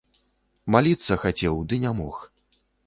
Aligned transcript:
Маліцца 0.75 1.21
хацеў, 1.27 1.63
ды 1.71 1.81
не 1.87 1.91
мог. 2.03 2.15